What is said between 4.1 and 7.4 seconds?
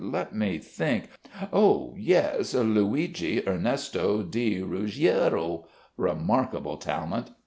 di Ruggiero.... Remarkable talent....